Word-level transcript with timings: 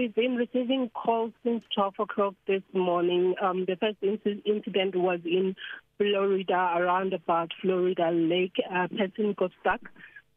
we've 0.00 0.14
been 0.14 0.36
receiving 0.36 0.88
calls 0.94 1.30
since 1.44 1.62
12 1.74 1.94
o'clock 1.98 2.34
this 2.46 2.62
morning. 2.72 3.34
Um, 3.42 3.66
the 3.66 3.76
first 3.76 4.00
inc- 4.00 4.42
incident 4.46 4.96
was 4.96 5.20
in 5.26 5.54
Florida, 5.98 6.72
around 6.74 7.12
about 7.12 7.50
Florida 7.60 8.10
Lake. 8.10 8.54
A 8.74 8.88
person 8.88 9.34
got 9.36 9.50
stuck 9.60 9.82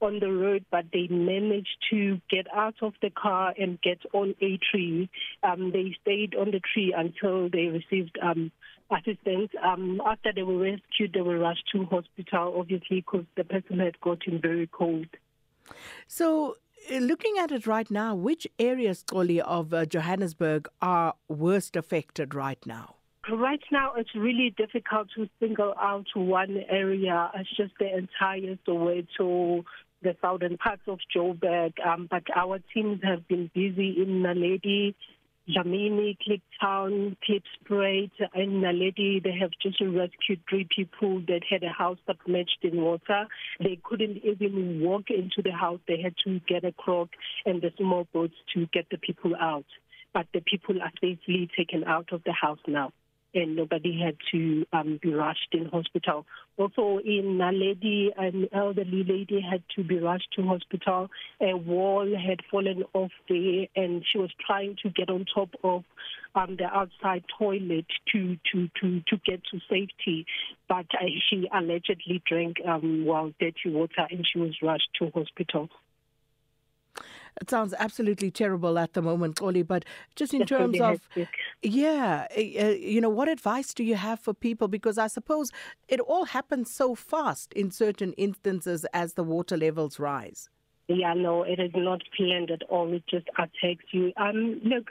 on 0.00 0.18
the 0.18 0.32
road, 0.32 0.64
but 0.70 0.86
they 0.94 1.08
managed 1.08 1.76
to 1.90 2.22
get 2.30 2.46
out 2.56 2.76
of 2.80 2.94
the 3.02 3.10
car 3.10 3.52
and 3.58 3.78
get 3.82 3.98
on 4.14 4.34
a 4.40 4.58
tree. 4.70 5.10
Um, 5.42 5.72
they 5.72 5.94
stayed 6.00 6.34
on 6.34 6.52
the 6.52 6.60
tree 6.72 6.94
until 6.96 7.50
they 7.50 7.66
received 7.66 8.18
um, 8.22 8.50
assistance. 8.90 9.50
Um, 9.62 10.00
after 10.06 10.32
they 10.34 10.42
were 10.42 10.56
rescued, 10.56 11.12
they 11.12 11.20
were 11.20 11.38
rushed 11.38 11.68
to 11.72 11.84
hospital, 11.84 12.54
obviously, 12.58 13.04
because 13.04 13.26
the 13.36 13.44
person 13.44 13.78
had 13.78 14.00
gotten 14.00 14.40
very 14.40 14.68
cold. 14.68 15.08
So, 16.08 16.56
looking 16.90 17.34
at 17.38 17.50
it 17.52 17.66
right 17.66 17.90
now, 17.90 18.14
which 18.14 18.46
areas, 18.58 19.04
Koli, 19.06 19.40
of 19.40 19.72
uh, 19.72 19.86
Johannesburg 19.86 20.68
are 20.80 21.14
worst 21.28 21.76
affected 21.76 22.34
right 22.34 22.64
now? 22.66 22.96
Right 23.30 23.62
now, 23.70 23.92
it's 23.96 24.14
really 24.14 24.54
difficult 24.56 25.08
to 25.16 25.28
single 25.38 25.74
out 25.78 26.06
one 26.14 26.64
area. 26.68 27.30
It's 27.34 27.54
just 27.56 27.72
the 27.78 27.94
entire 27.96 28.56
Soweto, 28.66 29.62
the 30.02 30.16
southern 30.22 30.56
parts 30.56 30.82
of 30.88 30.98
Joburg. 31.14 31.74
Um, 31.86 32.08
but 32.10 32.24
our 32.34 32.58
teams 32.72 33.00
have 33.04 33.28
been 33.28 33.50
busy 33.54 33.96
in 34.02 34.22
Naledi, 34.22 34.94
Dlamini, 35.48 36.16
Kliptown, 36.18 37.16
Klipspruit, 37.26 38.10
and 38.34 38.62
Naledi. 38.62 39.22
They 39.22 39.36
have 39.40 39.50
just 39.62 39.80
rescued 39.80 40.40
three 40.48 40.66
people 40.74 41.20
that 41.26 41.40
had 41.48 41.62
a 41.62 41.70
house 41.70 41.98
submerged 42.06 42.58
in 42.62 42.80
water. 42.82 43.26
They 43.58 43.78
couldn't 43.82 44.18
even 44.18 44.80
walk 44.80 45.10
into 45.10 45.42
the 45.42 45.52
house. 45.52 45.80
They 45.88 46.00
had 46.00 46.14
to 46.24 46.40
get 46.48 46.64
a 46.64 46.72
crook 46.72 47.10
and 47.46 47.60
the 47.62 47.72
small 47.78 48.06
boats 48.12 48.34
to 48.54 48.66
get 48.72 48.86
the 48.90 48.98
people 48.98 49.34
out. 49.40 49.66
But 50.12 50.26
the 50.34 50.40
people 50.40 50.82
are 50.82 50.92
safely 51.00 51.48
taken 51.56 51.84
out 51.84 52.12
of 52.12 52.22
the 52.24 52.32
house 52.32 52.58
now. 52.66 52.92
And 53.34 53.56
nobody 53.56 54.00
had 54.00 54.16
to 54.32 54.66
um, 54.72 54.98
be 55.02 55.12
rushed 55.12 55.48
in 55.52 55.66
hospital. 55.66 56.26
Also 56.56 56.98
in 57.04 57.38
Naledi, 57.38 58.08
an 58.16 58.48
elderly 58.52 59.04
lady 59.04 59.40
had 59.40 59.62
to 59.76 59.84
be 59.84 59.98
rushed 59.98 60.28
to 60.36 60.42
hospital. 60.42 61.08
A 61.40 61.54
wall 61.54 62.06
had 62.16 62.40
fallen 62.50 62.84
off 62.92 63.12
there 63.28 63.66
and 63.76 64.04
she 64.10 64.18
was 64.18 64.30
trying 64.44 64.76
to 64.82 64.90
get 64.90 65.10
on 65.10 65.24
top 65.32 65.50
of 65.62 65.84
um, 66.34 66.56
the 66.56 66.64
outside 66.64 67.24
toilet 67.38 67.86
to, 68.12 68.36
to, 68.52 68.68
to, 68.80 69.00
to 69.08 69.16
get 69.24 69.40
to 69.50 69.60
safety. 69.68 70.26
But 70.68 70.86
uh, 70.94 71.06
she 71.28 71.48
allegedly 71.52 72.22
drank 72.26 72.56
um, 72.66 73.04
well 73.04 73.32
dirty 73.40 73.70
water 73.70 74.06
and 74.10 74.26
she 74.30 74.38
was 74.38 74.56
rushed 74.62 74.88
to 74.98 75.10
hospital. 75.10 75.68
It 77.40 77.50
sounds 77.50 77.74
absolutely 77.78 78.30
terrible 78.30 78.78
at 78.78 78.92
the 78.92 79.02
moment, 79.02 79.40
Oli, 79.42 79.62
but 79.62 79.84
just 80.16 80.32
in 80.32 80.40
That's 80.40 80.50
terms 80.50 80.80
of 80.80 81.00
hectic. 81.14 81.28
Yeah, 81.62 82.26
uh, 82.36 82.40
you 82.40 83.00
know, 83.00 83.08
what 83.08 83.28
advice 83.28 83.74
do 83.74 83.84
you 83.84 83.96
have 83.96 84.20
for 84.20 84.34
people? 84.34 84.68
Because 84.68 84.98
I 84.98 85.06
suppose 85.06 85.50
it 85.88 86.00
all 86.00 86.24
happens 86.24 86.72
so 86.72 86.94
fast 86.94 87.52
in 87.52 87.70
certain 87.70 88.12
instances 88.14 88.84
as 88.92 89.14
the 89.14 89.24
water 89.24 89.56
levels 89.56 89.98
rise. 89.98 90.48
Yeah, 90.88 91.14
no, 91.14 91.44
it 91.44 91.60
is 91.60 91.70
not 91.74 92.02
planned 92.16 92.50
at 92.50 92.62
all. 92.64 92.92
It 92.92 93.04
just 93.08 93.28
attacks 93.38 93.84
you. 93.92 94.12
Um, 94.16 94.60
look, 94.64 94.90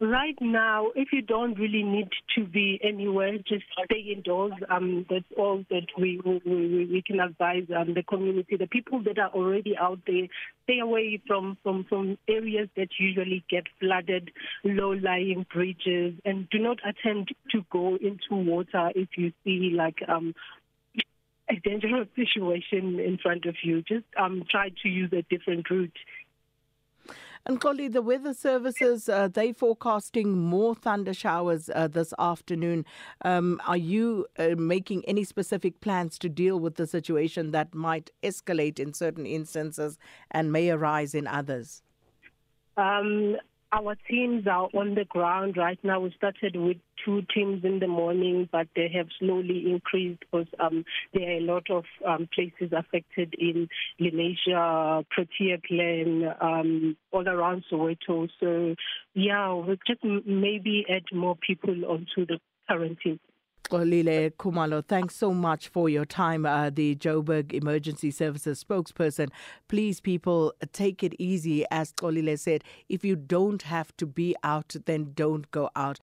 right 0.00 0.36
now, 0.40 0.88
if 0.94 1.08
you 1.12 1.20
don't 1.20 1.58
really 1.58 1.82
need 1.82 2.08
to 2.36 2.44
be 2.44 2.80
anywhere, 2.82 3.36
just 3.38 3.64
stay 3.84 4.12
indoors. 4.14 4.52
Um, 4.70 5.06
that's 5.10 5.24
all 5.36 5.64
that 5.70 5.86
we 5.98 6.20
we, 6.24 6.40
we, 6.44 7.02
can 7.06 7.20
advise 7.20 7.64
um, 7.76 7.94
the 7.94 8.02
community. 8.02 8.56
The 8.56 8.66
people 8.66 9.02
that 9.04 9.18
are 9.18 9.30
already 9.30 9.76
out 9.76 10.00
there, 10.06 10.26
stay 10.64 10.78
away 10.78 11.20
from 11.26 11.58
from 11.62 11.84
from 11.88 12.18
areas 12.28 12.68
that 12.76 12.88
usually 12.98 13.44
get 13.50 13.64
flooded, 13.78 14.30
low-lying 14.64 15.46
bridges, 15.52 16.14
and 16.24 16.48
do 16.50 16.58
not 16.58 16.78
attempt 16.86 17.32
to 17.50 17.64
go 17.70 17.96
into 17.96 18.34
water 18.34 18.90
if 18.94 19.08
you 19.16 19.32
see 19.44 19.72
like 19.74 19.98
um 20.08 20.34
a 21.50 21.56
dangerous 21.68 22.08
situation 22.16 23.00
in 23.00 23.18
front 23.22 23.44
of 23.44 23.56
you. 23.62 23.82
Just 23.82 24.06
um 24.18 24.44
try 24.50 24.70
to 24.82 24.88
use 24.88 25.12
a 25.12 25.22
different 25.22 25.68
route. 25.68 25.96
And 27.46 27.60
Collie, 27.60 27.88
the 27.88 28.02
weather 28.02 28.34
services, 28.34 29.08
uh, 29.08 29.28
they 29.28 29.52
forecasting 29.52 30.38
more 30.38 30.74
thunder 30.74 31.14
showers 31.14 31.70
uh, 31.74 31.88
this 31.88 32.12
afternoon. 32.18 32.84
Um, 33.24 33.60
are 33.66 33.76
you 33.76 34.26
uh, 34.38 34.50
making 34.56 35.04
any 35.06 35.24
specific 35.24 35.80
plans 35.80 36.18
to 36.18 36.28
deal 36.28 36.60
with 36.60 36.76
the 36.76 36.86
situation 36.86 37.50
that 37.52 37.74
might 37.74 38.10
escalate 38.22 38.78
in 38.78 38.92
certain 38.92 39.24
instances 39.24 39.98
and 40.30 40.52
may 40.52 40.70
arise 40.70 41.14
in 41.14 41.26
others? 41.26 41.82
Um, 42.76 43.36
our 43.72 43.96
teams 44.08 44.46
are 44.46 44.68
on 44.74 44.94
the 44.94 45.04
ground 45.04 45.56
right 45.56 45.78
now. 45.82 46.00
We 46.00 46.12
started 46.16 46.56
with 46.56 46.78
two 47.04 47.22
teams 47.32 47.64
in 47.64 47.78
the 47.78 47.86
morning, 47.86 48.48
but 48.50 48.66
they 48.74 48.90
have 48.94 49.06
slowly 49.18 49.70
increased 49.70 50.20
because 50.20 50.46
um, 50.58 50.84
there 51.14 51.30
are 51.30 51.38
a 51.38 51.40
lot 51.40 51.70
of 51.70 51.84
um, 52.06 52.28
places 52.34 52.72
affected 52.76 53.34
in 53.38 53.68
Lenasia, 54.00 55.04
Protea 55.10 55.58
Glen, 55.68 56.24
um, 56.40 56.96
all 57.12 57.28
around 57.28 57.64
Soweto. 57.70 58.28
So, 58.40 58.74
yeah, 59.14 59.52
we'll 59.52 59.76
just 59.86 60.02
maybe 60.04 60.84
add 60.88 61.04
more 61.12 61.36
people 61.36 61.84
onto 61.84 62.26
the 62.26 62.38
current 62.68 62.98
team. 63.70 63.80
Olile 63.80 64.30
Kumalo, 64.32 64.84
thanks 64.84 65.16
so 65.16 65.32
much 65.32 65.68
for 65.68 65.88
your 65.88 66.04
time. 66.04 66.46
Uh, 66.46 66.70
the 66.70 66.96
Joburg 66.96 67.52
Emergency 67.52 68.10
Services 68.10 68.62
spokesperson. 68.62 69.30
Please, 69.68 70.00
people, 70.00 70.52
take 70.72 71.02
it 71.02 71.14
easy. 71.18 71.64
As 71.70 71.92
Olile 71.94 72.38
said, 72.38 72.64
if 72.88 73.04
you 73.04 73.16
don't 73.16 73.62
have 73.62 73.96
to 73.98 74.06
be 74.06 74.34
out, 74.42 74.76
then 74.86 75.12
don't 75.14 75.50
go 75.50 75.70
out. 75.76 76.00